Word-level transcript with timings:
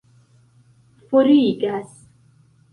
forigas 1.11 1.91